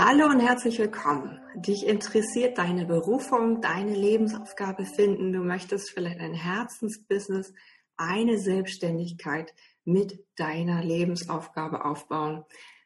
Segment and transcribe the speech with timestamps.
[0.00, 1.40] Hallo und herzlich willkommen.
[1.56, 5.32] Dich interessiert deine Berufung, deine Lebensaufgabe finden.
[5.32, 7.52] Du möchtest vielleicht ein Herzensbusiness,
[7.96, 9.52] eine Selbstständigkeit
[9.84, 12.44] mit deiner Lebensaufgabe aufbauen.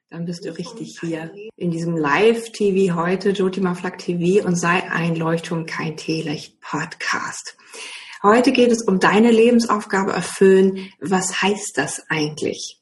[0.08, 5.14] Dann bist du richtig hier in diesem Live-TV heute, Jotima Flak TV und sei ein
[5.14, 7.58] Leuchtturm, kein Teelicht Podcast.
[8.22, 10.90] Heute geht es um deine Lebensaufgabe erfüllen.
[10.98, 12.80] Was heißt das eigentlich?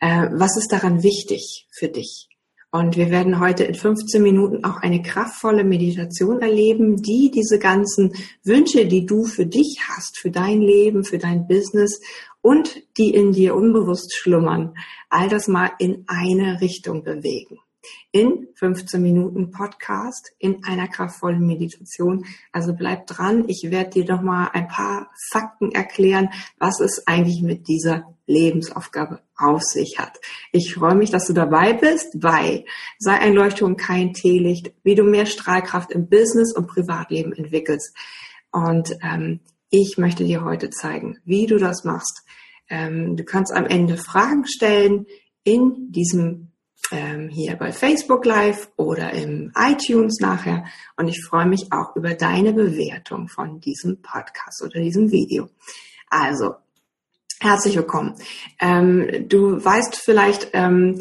[0.00, 2.28] Äh, was ist daran wichtig für dich?
[2.70, 8.12] Und wir werden heute in 15 Minuten auch eine kraftvolle Meditation erleben, die diese ganzen
[8.44, 12.00] Wünsche, die du für dich hast, für dein Leben, für dein Business
[12.42, 14.74] und die in dir unbewusst schlummern,
[15.08, 17.58] all das mal in eine Richtung bewegen
[18.10, 22.24] in 15 Minuten Podcast in einer kraftvollen Meditation.
[22.52, 23.44] Also bleib dran.
[23.48, 29.20] Ich werde dir noch mal ein paar Fakten erklären, was es eigentlich mit dieser Lebensaufgabe
[29.36, 30.20] auf sich hat.
[30.52, 32.64] Ich freue mich, dass du dabei bist bei
[32.98, 37.96] Sei ein Leuchtturm, kein Teelicht, wie du mehr Strahlkraft im Business und Privatleben entwickelst.
[38.52, 42.22] Und ähm, ich möchte dir heute zeigen, wie du das machst.
[42.68, 45.06] Ähm, du kannst am Ende Fragen stellen
[45.44, 46.47] in diesem
[46.90, 50.64] ähm, hier bei Facebook Live oder im iTunes nachher.
[50.96, 55.48] Und ich freue mich auch über deine Bewertung von diesem Podcast oder diesem Video.
[56.08, 56.54] Also,
[57.40, 58.14] herzlich willkommen.
[58.60, 61.00] Ähm, du weißt vielleicht, ähm,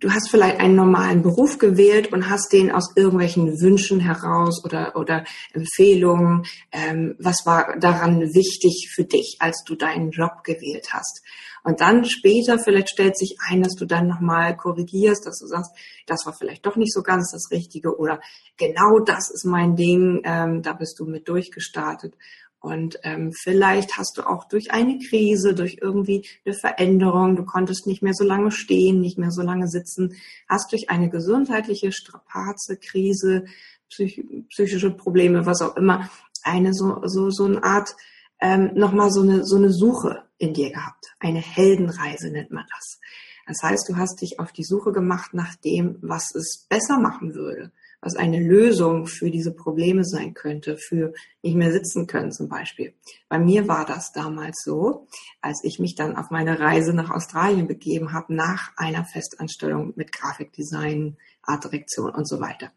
[0.00, 4.96] du hast vielleicht einen normalen Beruf gewählt und hast den aus irgendwelchen Wünschen heraus oder,
[4.96, 6.44] oder Empfehlungen.
[6.72, 11.22] Ähm, was war daran wichtig für dich, als du deinen Job gewählt hast?
[11.64, 15.72] Und dann später vielleicht stellt sich ein, dass du dann nochmal korrigierst, dass du sagst,
[16.06, 18.20] das war vielleicht doch nicht so ganz das Richtige oder
[18.56, 22.14] genau das ist mein Ding, ähm, da bist du mit durchgestartet.
[22.60, 27.86] Und ähm, vielleicht hast du auch durch eine Krise, durch irgendwie eine Veränderung, du konntest
[27.86, 30.14] nicht mehr so lange stehen, nicht mehr so lange sitzen,
[30.48, 33.44] hast durch eine gesundheitliche Strapaze, Krise,
[33.88, 36.10] psych psychische Probleme, was auch immer,
[36.42, 37.94] eine so, so, so eine Art,
[38.40, 41.06] ähm, nochmal so eine, so eine Suche in dir gehabt.
[41.20, 43.00] Eine Heldenreise nennt man das.
[43.46, 47.34] Das heißt, du hast dich auf die Suche gemacht nach dem, was es besser machen
[47.34, 52.48] würde was eine Lösung für diese Probleme sein könnte, für nicht mehr sitzen können zum
[52.48, 52.94] Beispiel.
[53.28, 55.08] Bei mir war das damals so,
[55.40, 60.12] als ich mich dann auf meine Reise nach Australien begeben habe, nach einer Festanstellung mit
[60.12, 62.72] Grafikdesign, Artdirektion und so weiter.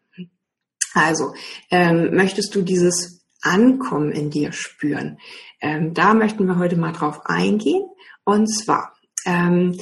[0.94, 1.34] Also,
[1.70, 5.20] ähm, möchtest du dieses Ankommen in dir spüren?
[5.62, 7.84] Ähm, da möchten wir heute mal drauf eingehen.
[8.24, 8.94] Und zwar,
[9.26, 9.78] ähm,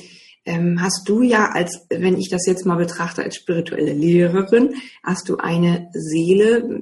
[0.80, 4.74] hast du ja als, wenn ich das jetzt mal betrachte als spirituelle Lehrerin,
[5.04, 6.82] hast du eine Seele,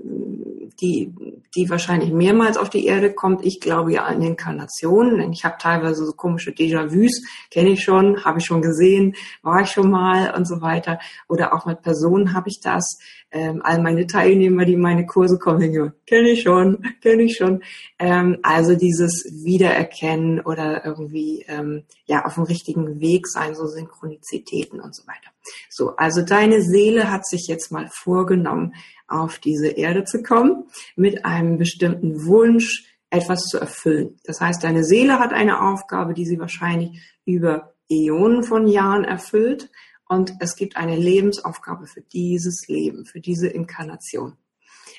[0.81, 1.13] die,
[1.55, 3.45] die wahrscheinlich mehrmals auf die Erde kommt.
[3.45, 8.23] Ich glaube ja an Inkarnationen, denn ich habe teilweise so komische Déjà-vus, kenne ich schon,
[8.23, 10.99] habe ich schon gesehen, war ich schon mal und so weiter.
[11.27, 12.99] Oder auch mit Personen habe ich das.
[13.29, 17.61] Ähm, all meine Teilnehmer, die meine Kurse kommen, kenne ich schon, kenne ich schon.
[17.99, 24.79] Ähm, also dieses Wiedererkennen oder irgendwie ähm, ja auf dem richtigen Weg sein, so Synchronizitäten
[24.79, 25.31] und so weiter.
[25.69, 28.73] So, also deine Seele hat sich jetzt mal vorgenommen,
[29.07, 30.65] auf diese Erde zu kommen,
[30.95, 34.19] mit einem bestimmten Wunsch, etwas zu erfüllen.
[34.25, 39.69] Das heißt, deine Seele hat eine Aufgabe, die sie wahrscheinlich über Äonen von Jahren erfüllt
[40.09, 44.37] und es gibt eine Lebensaufgabe für dieses Leben, für diese Inkarnation.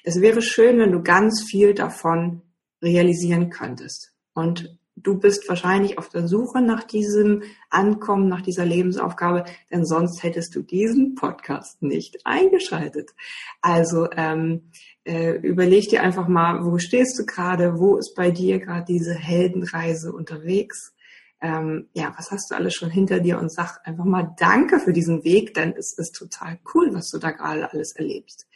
[0.05, 2.43] Es wäre schön, wenn du ganz viel davon
[2.83, 9.45] realisieren könntest und du bist wahrscheinlich auf der Suche nach diesem Ankommen, nach dieser Lebensaufgabe,
[9.71, 13.11] denn sonst hättest du diesen Podcast nicht eingeschaltet.
[13.61, 14.71] Also ähm,
[15.05, 19.15] äh, überleg dir einfach mal, wo stehst du gerade, wo ist bei dir gerade diese
[19.15, 20.95] Heldenreise unterwegs?
[21.41, 24.93] Ähm, ja, was hast du alles schon hinter dir und sag einfach mal Danke für
[24.93, 28.49] diesen Weg, denn es ist total cool, was du da gerade alles erlebst.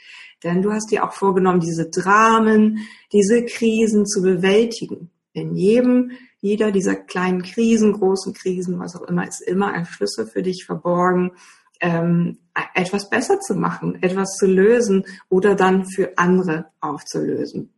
[0.42, 2.81] Denn du hast dir auch vorgenommen, diese Dramen,
[3.12, 5.10] diese Krisen zu bewältigen.
[5.32, 6.12] In jedem
[6.43, 10.65] jeder dieser kleinen Krisen, großen Krisen, was auch immer, ist immer ein Schlüssel für dich
[10.66, 11.32] verborgen,
[11.81, 12.38] ähm,
[12.75, 17.73] etwas besser zu machen, etwas zu lösen oder dann für andere aufzulösen.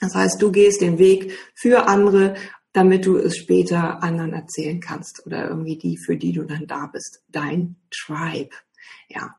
[0.00, 2.34] Das heißt, du gehst den Weg für andere,
[2.72, 6.86] damit du es später anderen erzählen kannst oder irgendwie die, für die du dann da
[6.86, 7.24] bist.
[7.28, 8.54] Dein Tribe.
[9.08, 9.34] Ja.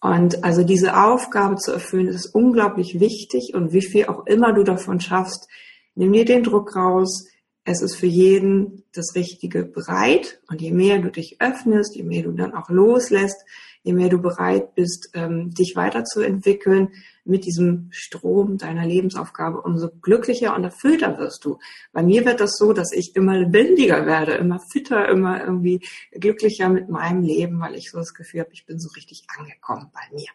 [0.00, 4.64] Und also diese Aufgabe zu erfüllen, ist unglaublich wichtig und wie viel auch immer du
[4.64, 5.46] davon schaffst,
[5.94, 7.26] nimm dir den Druck raus,
[7.64, 10.40] es ist für jeden das Richtige bereit.
[10.48, 13.44] Und je mehr du dich öffnest, je mehr du dann auch loslässt,
[13.82, 16.88] je mehr du bereit bist, ähm, dich weiterzuentwickeln
[17.24, 21.58] mit diesem Strom deiner Lebensaufgabe, umso glücklicher und erfüllter wirst du.
[21.92, 26.68] Bei mir wird das so, dass ich immer lebendiger werde, immer fitter, immer irgendwie glücklicher
[26.68, 30.14] mit meinem Leben, weil ich so das Gefühl habe, ich bin so richtig angekommen bei
[30.14, 30.28] mir.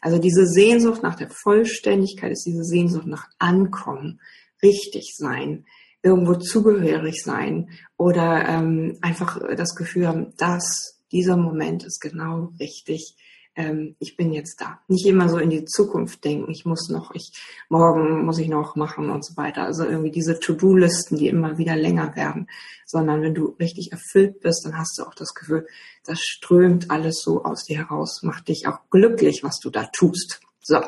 [0.00, 4.20] Also diese Sehnsucht nach der Vollständigkeit ist diese Sehnsucht nach Ankommen,
[4.64, 5.66] richtig sein,
[6.02, 13.16] irgendwo zugehörig sein oder ähm, einfach das Gefühl haben, dass dieser Moment ist genau richtig
[13.56, 14.80] ähm, ich bin jetzt da.
[14.88, 17.32] Nicht immer so in die Zukunft denken, ich muss noch, ich
[17.68, 19.62] morgen muss ich noch machen und so weiter.
[19.62, 22.48] Also irgendwie diese To-Do-Listen, die immer wieder länger werden,
[22.84, 25.66] sondern wenn du richtig erfüllt bist, dann hast du auch das Gefühl,
[26.04, 30.40] das strömt alles so aus dir heraus, macht dich auch glücklich, was du da tust.
[30.60, 30.80] So.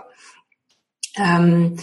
[1.16, 1.76] Ähm,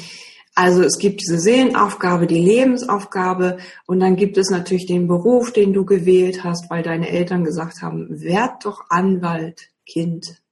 [0.55, 3.57] also es gibt diese Seelenaufgabe, die Lebensaufgabe
[3.87, 7.81] und dann gibt es natürlich den Beruf, den du gewählt hast, weil deine Eltern gesagt
[7.81, 10.43] haben, werd doch Anwalt, Kind,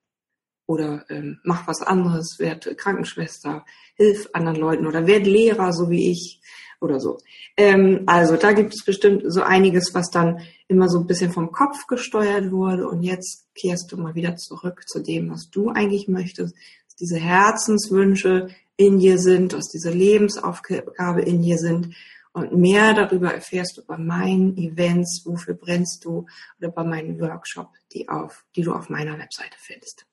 [0.71, 3.65] oder ähm, mach was anderes, werd Krankenschwester,
[3.95, 6.41] hilf anderen Leuten oder werd Lehrer, so wie ich
[6.79, 7.19] oder so.
[7.57, 11.51] Ähm, also da gibt es bestimmt so einiges, was dann immer so ein bisschen vom
[11.51, 16.07] Kopf gesteuert wurde und jetzt kehrst du mal wieder zurück zu dem, was du eigentlich
[16.07, 16.55] möchtest,
[16.99, 18.47] diese Herzenswünsche
[18.81, 21.95] in dir sind, dass diese Lebensaufgabe in dir sind
[22.33, 26.25] und mehr darüber erfährst du bei meinen Events, wofür brennst du
[26.59, 30.05] oder bei meinen Workshop, die auf, die du auf meiner Webseite findest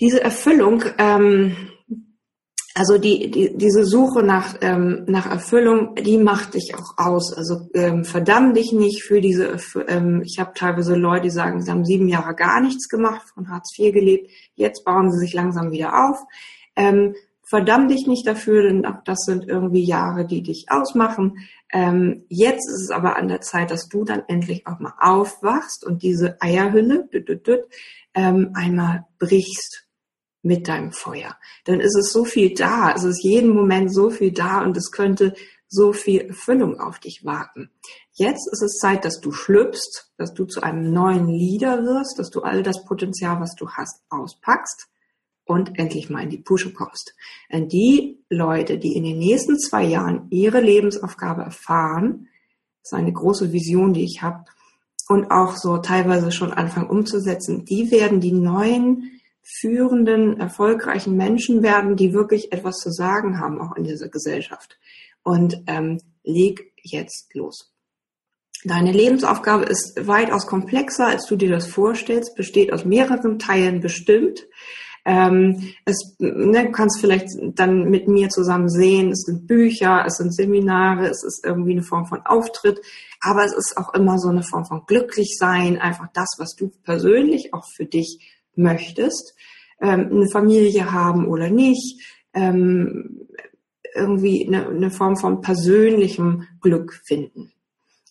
[0.00, 1.56] diese Erfüllung, ähm,
[2.74, 7.32] also die, die, diese Suche nach, ähm, nach Erfüllung, die macht dich auch aus.
[7.32, 9.56] Also ähm, verdamm dich nicht für diese,
[9.88, 13.50] ähm, ich habe teilweise Leute, die sagen, sie haben sieben Jahre gar nichts gemacht, von
[13.50, 16.18] Hartz IV gelebt, jetzt bauen sie sich langsam wieder auf.
[16.78, 21.38] Ähm, verdamm dich nicht dafür, denn auch das sind irgendwie Jahre, die dich ausmachen.
[21.72, 25.84] Ähm, jetzt ist es aber an der Zeit, dass du dann endlich auch mal aufwachst
[25.84, 27.64] und diese Eierhülle düt, düt, düt,
[28.14, 29.86] ähm, einmal brichst
[30.42, 31.36] mit deinem Feuer.
[31.64, 34.92] Dann ist es so viel da, es ist jeden Moment so viel da und es
[34.92, 35.34] könnte
[35.68, 37.70] so viel Erfüllung auf dich warten.
[38.12, 42.30] Jetzt ist es Zeit, dass du schlüpfst, dass du zu einem neuen Leader wirst, dass
[42.30, 44.88] du all das Potenzial, was du hast, auspackst
[45.48, 47.14] und endlich mal in die Pusche kommst.
[47.50, 52.28] Denn die Leute, die in den nächsten zwei Jahren ihre Lebensaufgabe erfahren,
[52.82, 54.44] ist eine große Vision, die ich habe,
[55.08, 61.96] und auch so teilweise schon anfangen umzusetzen, die werden die neuen führenden, erfolgreichen Menschen werden,
[61.96, 64.78] die wirklich etwas zu sagen haben, auch in dieser Gesellschaft.
[65.22, 67.72] Und ähm, leg jetzt los.
[68.64, 74.46] Deine Lebensaufgabe ist weitaus komplexer, als du dir das vorstellst, besteht aus mehreren Teilen bestimmt.
[75.08, 80.18] Ähm, es, ne, du kannst vielleicht dann mit mir zusammen sehen, es sind Bücher, es
[80.18, 82.78] sind Seminare, es ist irgendwie eine Form von Auftritt,
[83.22, 87.54] aber es ist auch immer so eine Form von Glücklichsein, einfach das, was du persönlich
[87.54, 89.34] auch für dich möchtest,
[89.80, 92.02] ähm, eine Familie haben oder nicht,
[92.34, 93.28] ähm,
[93.94, 97.50] irgendwie eine, eine Form von persönlichem Glück finden.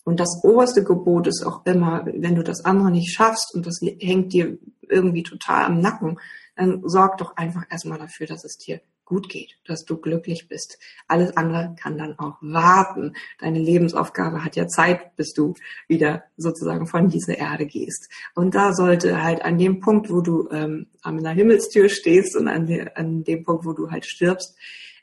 [0.07, 3.81] Und das oberste Gebot ist auch immer, wenn du das andere nicht schaffst und das
[3.81, 4.57] hängt dir
[4.88, 6.18] irgendwie total am Nacken,
[6.56, 10.80] dann sorg doch einfach erstmal dafür, dass es dir gut geht, dass du glücklich bist.
[11.09, 13.15] Alles andere kann dann auch warten.
[13.42, 15.56] Deine Lebensaufgabe hat ja Zeit, bis du
[15.89, 18.10] wieder sozusagen von dieser Erde gehst.
[18.33, 22.48] Und da sollte halt an dem Punkt, wo du ähm, an der Himmelstür stehst und
[22.48, 24.56] an, der, an dem Punkt, wo du halt stirbst,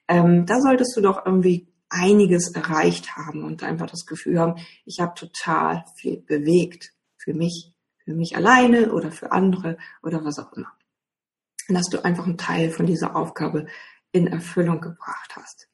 [0.08, 5.00] ähm, da solltest du doch irgendwie einiges erreicht haben und einfach das Gefühl haben, ich
[5.00, 7.72] habe total viel bewegt für mich,
[8.04, 10.72] für mich alleine oder für andere oder was auch immer.
[11.68, 13.66] Und dass du einfach einen Teil von dieser Aufgabe
[14.12, 15.68] in Erfüllung gebracht hast.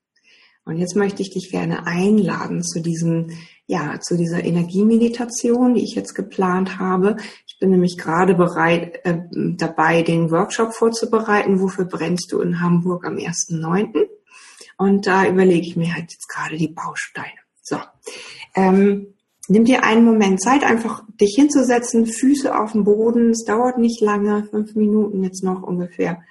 [0.65, 3.31] Und jetzt möchte ich dich gerne einladen zu diesem,
[3.67, 7.17] ja, zu dieser Energiemeditation, die ich jetzt geplant habe.
[7.47, 11.61] Ich bin nämlich gerade bereit, äh, dabei, den Workshop vorzubereiten.
[11.61, 14.07] Wofür brennst du in Hamburg am 1.9.?
[14.81, 17.29] Und da überlege ich mir halt jetzt gerade die Bausteine.
[17.63, 17.77] So.
[18.55, 19.15] Ähm,
[19.49, 23.31] nimm dir einen Moment Zeit, einfach dich hinzusetzen, Füße auf dem Boden.
[23.31, 26.23] Es dauert nicht lange, fünf Minuten jetzt noch ungefähr.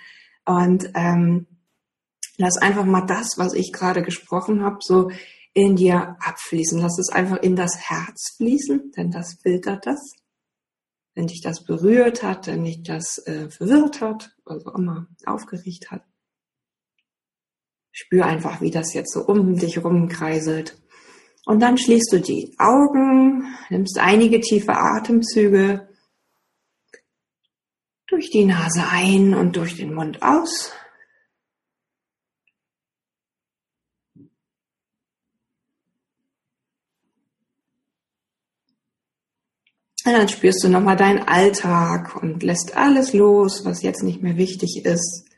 [0.45, 1.45] Und ähm,
[2.41, 5.11] Lass einfach mal das, was ich gerade gesprochen habe, so
[5.53, 6.79] in dir abfließen.
[6.79, 10.13] Lass es einfach in das Herz fließen, denn das filtert das.
[11.15, 16.03] Wenn dich das berührt hat, wenn dich das äh, verwirrt hat, also immer aufgeregt hat.
[17.91, 20.77] Spür einfach, wie das jetzt so um dich rumkreiselt.
[21.45, 25.89] Und dann schließt du die Augen, nimmst einige tiefe Atemzüge
[28.07, 30.71] durch die Nase ein und durch den Mund aus.
[40.05, 44.37] Und dann spürst du nochmal deinen Alltag und lässt alles los, was jetzt nicht mehr
[44.37, 45.28] wichtig ist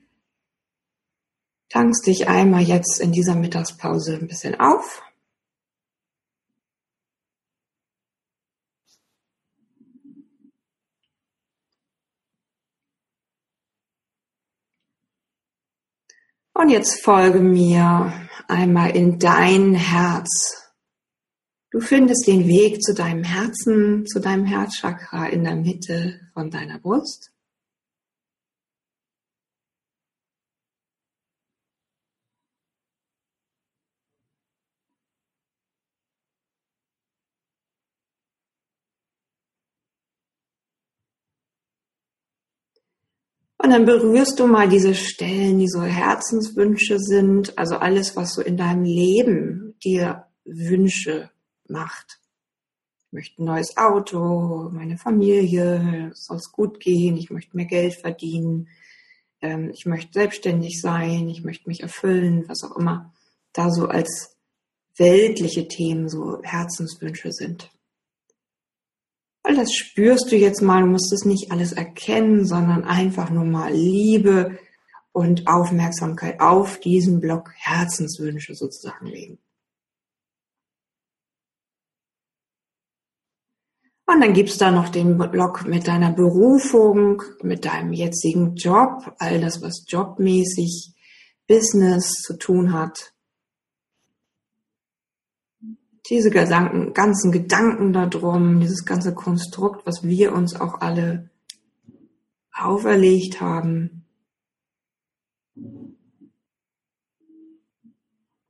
[1.72, 5.02] tankst dich einmal jetzt in dieser Mittagspause ein bisschen auf.
[16.54, 18.14] Und jetzt folge mir
[18.48, 20.74] einmal in dein Herz.
[21.72, 26.78] Du findest den Weg zu deinem Herzen, zu deinem Herzchakra in der Mitte von deiner
[26.80, 27.32] Brust.
[43.62, 48.42] Und dann berührst du mal diese Stellen, die so Herzenswünsche sind, also alles, was so
[48.42, 51.30] in deinem Leben dir Wünsche
[51.68, 52.20] macht.
[53.06, 57.94] Ich möchte ein neues Auto, meine Familie, soll es gut gehen, ich möchte mehr Geld
[57.94, 58.68] verdienen,
[59.42, 63.14] ähm, ich möchte selbstständig sein, ich möchte mich erfüllen, was auch immer
[63.54, 64.38] da so als
[64.98, 67.70] weltliche Themen so Herzenswünsche sind.
[69.44, 73.44] Weil das spürst du jetzt mal, du musst es nicht alles erkennen, sondern einfach nur
[73.44, 74.60] mal Liebe
[75.12, 79.40] und Aufmerksamkeit auf diesen Block Herzenswünsche sozusagen legen.
[84.06, 89.40] Und dann gibt's da noch den Block mit deiner Berufung, mit deinem jetzigen Job, all
[89.40, 90.94] das, was jobmäßig
[91.48, 93.11] Business zu tun hat
[96.12, 101.30] diese ganzen Gedanken darum, dieses ganze Konstrukt, was wir uns auch alle
[102.54, 104.06] auferlegt haben.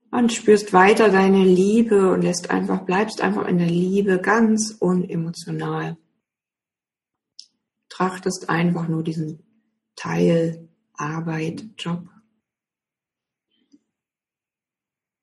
[0.09, 5.97] Und spürst weiter deine Liebe und lässt einfach, bleibst einfach in der Liebe ganz unemotional.
[7.89, 9.43] Trachtest einfach nur diesen
[9.95, 12.10] Teil Arbeit, Job.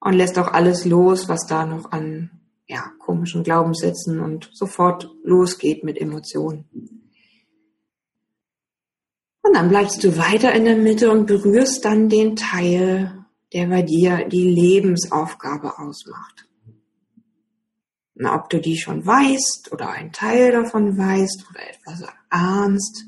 [0.00, 2.30] Und lässt auch alles los, was da noch an
[2.66, 6.68] ja, komischen Glaubenssätzen und sofort losgeht mit Emotionen.
[9.42, 13.24] Und dann bleibst du weiter in der Mitte und berührst dann den Teil,
[13.54, 16.46] der bei dir die Lebensaufgabe ausmacht.
[18.14, 23.06] Na, ob du die schon weißt oder einen Teil davon weißt oder etwas ahnst,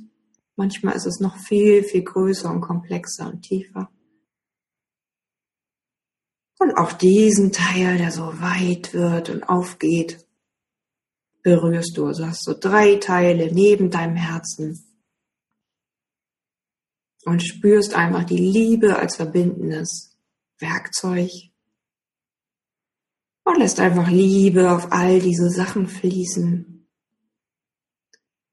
[0.56, 3.90] manchmal ist es noch viel, viel größer und komplexer und tiefer.
[6.60, 10.26] Und auch diesen Teil, der so weit wird und aufgeht,
[11.42, 12.06] berührst du.
[12.06, 14.78] Also hast so drei Teile neben deinem Herzen
[17.24, 20.18] und spürst einfach die Liebe als verbindendes
[20.58, 21.30] Werkzeug
[23.44, 26.86] und lässt einfach Liebe auf all diese Sachen fließen.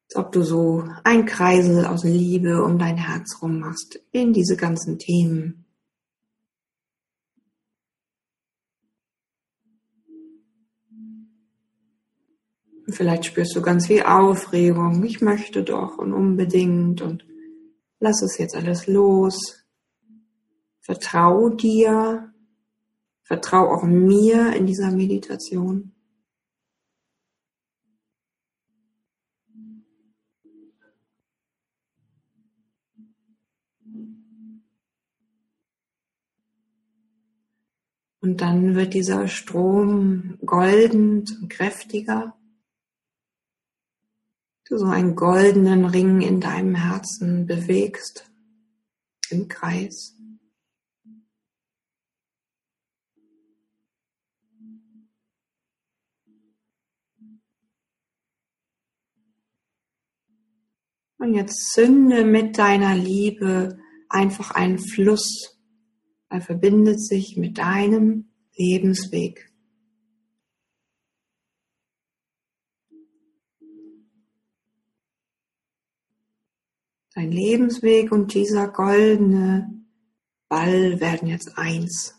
[0.10, 4.56] Als ob du so ein Kreisel aus Liebe um dein Herz rum machst in diese
[4.56, 5.67] ganzen Themen.
[12.89, 15.03] Vielleicht spürst du ganz viel Aufregung.
[15.03, 17.25] Ich möchte doch und unbedingt und
[18.00, 19.65] lass es jetzt alles los.
[20.79, 22.34] Vertrau dir.
[23.24, 25.91] Vertrau auch mir in dieser Meditation.
[38.22, 42.38] Und dann wird dieser Strom golden und kräftiger
[44.70, 48.30] du so einen goldenen Ring in deinem Herzen bewegst
[49.30, 50.14] im Kreis.
[61.20, 65.58] Und jetzt zünde mit deiner Liebe einfach einen Fluss.
[66.30, 69.52] Er verbindet sich mit deinem Lebensweg.
[77.18, 79.74] Dein Lebensweg und dieser goldene
[80.50, 82.14] Ball werden jetzt eins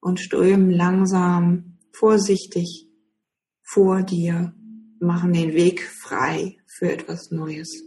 [0.00, 2.88] und strömen langsam, vorsichtig
[3.60, 4.54] vor dir,
[4.98, 7.82] machen den Weg frei für etwas Neues.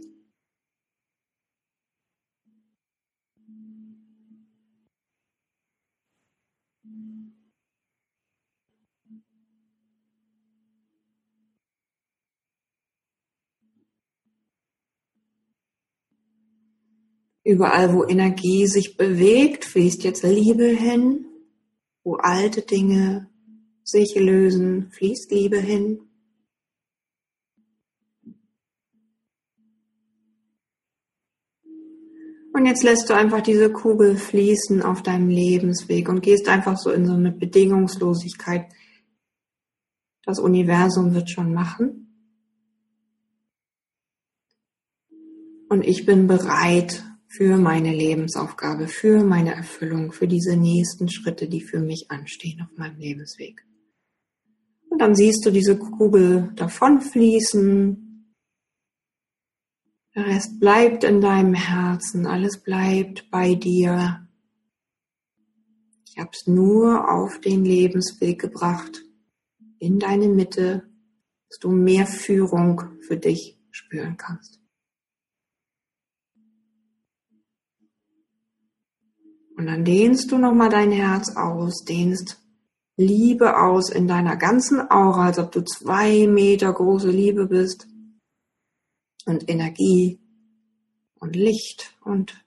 [17.48, 21.24] Überall, wo Energie sich bewegt, fließt jetzt Liebe hin.
[22.04, 23.30] Wo alte Dinge
[23.82, 25.98] sich lösen, fließt Liebe hin.
[32.52, 36.90] Und jetzt lässt du einfach diese Kugel fließen auf deinem Lebensweg und gehst einfach so
[36.90, 38.66] in so eine Bedingungslosigkeit.
[40.22, 42.14] Das Universum wird schon machen.
[45.70, 51.60] Und ich bin bereit, für meine Lebensaufgabe, für meine Erfüllung, für diese nächsten Schritte, die
[51.60, 53.64] für mich anstehen auf meinem Lebensweg.
[54.88, 58.34] Und dann siehst du diese Kugel davonfließen.
[60.14, 64.26] Der Rest bleibt in deinem Herzen, alles bleibt bei dir.
[66.08, 69.04] Ich habe es nur auf den Lebensweg gebracht,
[69.78, 70.88] in deine Mitte,
[71.48, 74.60] dass du mehr Führung für dich spüren kannst.
[79.58, 82.40] Und dann dehnst du nochmal dein Herz aus, dehnst
[82.96, 87.88] Liebe aus in deiner ganzen Aura, als ob du zwei Meter große Liebe bist.
[89.26, 90.20] Und Energie
[91.18, 92.44] und Licht und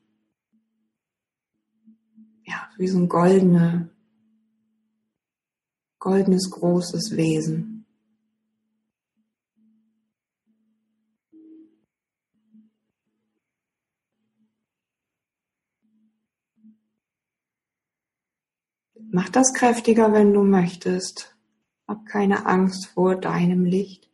[2.46, 3.90] ja, wie so ein goldene,
[6.00, 7.71] goldenes großes Wesen.
[19.10, 21.36] Mach das kräftiger, wenn du möchtest.
[21.88, 24.10] Hab keine Angst vor deinem Licht.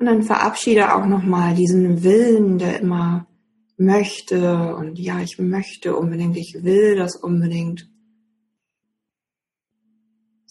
[0.00, 3.26] Und dann verabschiede auch nochmal diesen Willen, der immer
[3.76, 7.90] möchte und ja, ich möchte unbedingt, ich will das unbedingt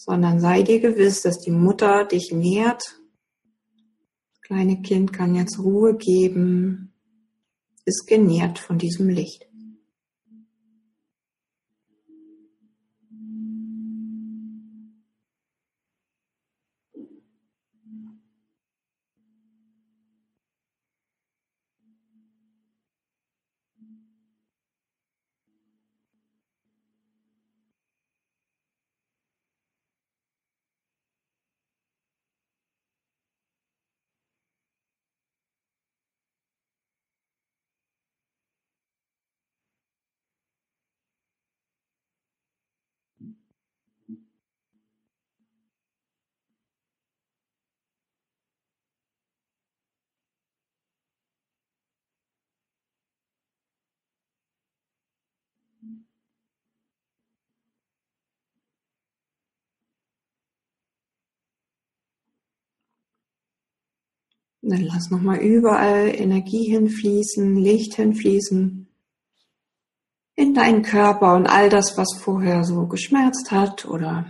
[0.02, 2.82] sondern sei dir gewiss, dass die Mutter dich nährt.
[4.30, 6.94] Das kleine Kind kann jetzt Ruhe geben,
[7.84, 9.49] ist genährt von diesem Licht.
[64.62, 68.86] Dann lass nochmal überall Energie hinfließen, Licht hinfließen
[70.36, 74.26] in deinen Körper und all das, was vorher so geschmerzt hat oder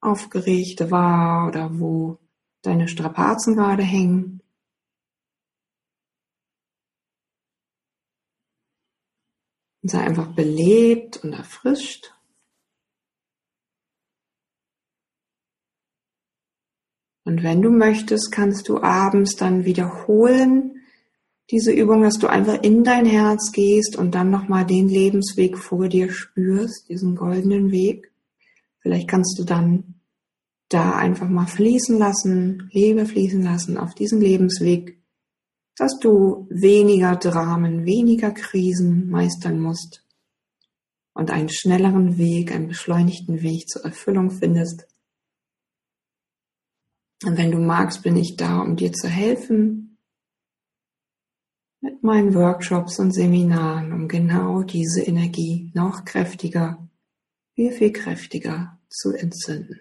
[0.00, 2.18] aufgeregt war oder wo
[2.62, 4.40] deine Strapazen gerade hängen.
[9.84, 12.14] Und sei einfach belebt und erfrischt.
[17.24, 20.80] Und wenn du möchtest, kannst du abends dann wiederholen
[21.50, 25.88] diese Übung, dass du einfach in dein Herz gehst und dann nochmal den Lebensweg vor
[25.88, 28.10] dir spürst, diesen goldenen Weg.
[28.80, 29.96] Vielleicht kannst du dann
[30.70, 34.98] da einfach mal fließen lassen, Liebe fließen lassen auf diesen Lebensweg,
[35.76, 40.06] dass du weniger Dramen, weniger Krisen meistern musst
[41.14, 44.86] und einen schnelleren Weg, einen beschleunigten Weg zur Erfüllung findest
[47.24, 49.98] und wenn du magst, bin ich da, um dir zu helfen
[51.80, 56.88] mit meinen Workshops und Seminaren, um genau diese Energie noch kräftiger,
[57.54, 59.80] viel, viel kräftiger zu entzünden.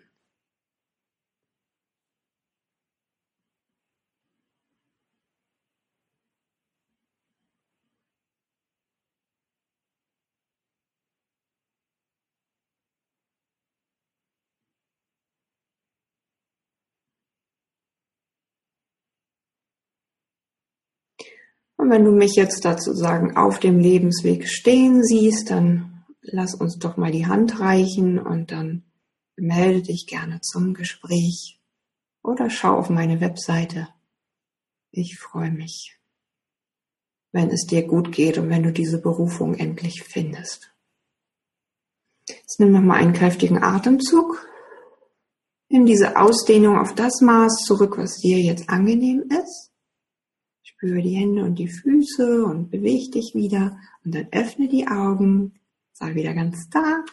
[21.84, 26.80] Und wenn du mich jetzt dazu sagen, auf dem Lebensweg stehen siehst, dann lass uns
[26.80, 28.86] doch mal die Hand reichen und dann
[29.36, 31.60] melde dich gerne zum Gespräch
[32.24, 33.90] oder schau auf meine Webseite.
[34.92, 36.00] Ich freue mich,
[37.34, 40.74] wenn es dir gut geht und wenn du diese Berufung endlich findest.
[42.30, 44.48] Jetzt nimm nochmal einen kräftigen Atemzug.
[45.68, 49.73] Nimm diese Ausdehnung auf das Maß zurück, was dir jetzt angenehm ist.
[50.84, 55.54] Spüre die Hände und die Füße und bewege dich wieder und dann öffne die Augen.
[55.94, 57.06] Sei wieder ganz da.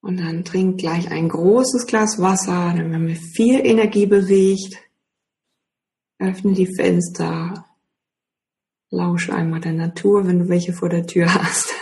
[0.00, 4.78] Und dann trink gleich ein großes Glas Wasser, dann wenn wir viel Energie bewegt.
[6.18, 7.66] Öffne die Fenster.
[8.88, 11.74] Lausche einmal der Natur, wenn du welche vor der Tür hast.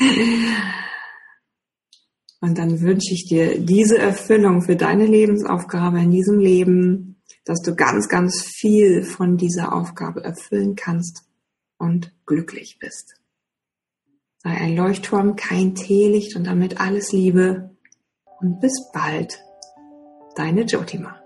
[2.40, 7.74] Und dann wünsche ich dir diese Erfüllung für deine Lebensaufgabe in diesem Leben, dass du
[7.74, 11.24] ganz, ganz viel von dieser Aufgabe erfüllen kannst
[11.78, 13.14] und glücklich bist.
[14.38, 17.76] Sei ein Leuchtturm, kein Teelicht und damit alles Liebe
[18.40, 19.40] und bis bald.
[20.36, 21.20] Deine Jotima.